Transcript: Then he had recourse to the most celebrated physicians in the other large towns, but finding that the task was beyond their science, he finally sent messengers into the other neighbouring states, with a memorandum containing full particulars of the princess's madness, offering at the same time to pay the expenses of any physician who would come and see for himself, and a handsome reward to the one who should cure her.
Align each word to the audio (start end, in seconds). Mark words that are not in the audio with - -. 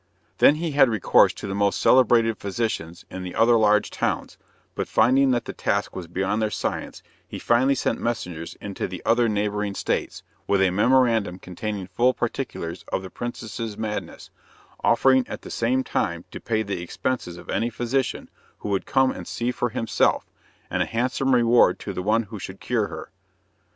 Then 0.39 0.55
he 0.55 0.71
had 0.71 0.89
recourse 0.89 1.31
to 1.35 1.45
the 1.45 1.53
most 1.53 1.79
celebrated 1.79 2.39
physicians 2.39 3.05
in 3.11 3.21
the 3.21 3.35
other 3.35 3.55
large 3.55 3.91
towns, 3.91 4.35
but 4.73 4.87
finding 4.87 5.29
that 5.29 5.45
the 5.45 5.53
task 5.53 5.95
was 5.95 6.07
beyond 6.07 6.41
their 6.41 6.49
science, 6.49 7.03
he 7.27 7.37
finally 7.37 7.75
sent 7.75 8.01
messengers 8.01 8.55
into 8.59 8.87
the 8.87 9.03
other 9.05 9.29
neighbouring 9.29 9.75
states, 9.75 10.23
with 10.47 10.59
a 10.59 10.71
memorandum 10.71 11.37
containing 11.37 11.85
full 11.85 12.15
particulars 12.15 12.83
of 12.91 13.03
the 13.03 13.11
princess's 13.11 13.77
madness, 13.77 14.31
offering 14.83 15.23
at 15.27 15.43
the 15.43 15.51
same 15.51 15.83
time 15.83 16.25
to 16.31 16.39
pay 16.41 16.63
the 16.63 16.81
expenses 16.81 17.37
of 17.37 17.47
any 17.51 17.69
physician 17.69 18.27
who 18.57 18.69
would 18.69 18.87
come 18.87 19.11
and 19.11 19.27
see 19.27 19.51
for 19.51 19.69
himself, 19.69 20.25
and 20.71 20.81
a 20.81 20.87
handsome 20.87 21.35
reward 21.35 21.77
to 21.77 21.93
the 21.93 22.01
one 22.01 22.23
who 22.23 22.39
should 22.39 22.59
cure 22.59 22.87
her. 22.87 23.11